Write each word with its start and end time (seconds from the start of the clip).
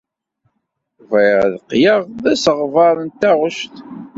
Bɣiɣ 1.09 1.37
ad 1.45 1.55
qqleɣ 1.63 1.99
d 2.21 2.23
asegbar 2.33 2.95
n 3.05 3.07
taɣect. 3.19 3.75